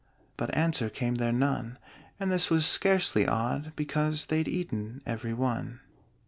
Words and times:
But 0.35 0.51
answer 0.57 0.89
came 0.89 1.13
there 1.21 1.31
none 1.31 1.77
And 2.19 2.31
this 2.31 2.49
was 2.49 2.65
scarcely 2.65 3.27
odd, 3.27 3.73
because 3.75 4.25
They'd 4.25 4.47
eaten 4.47 5.03
every 5.05 5.31
one. 5.35 5.79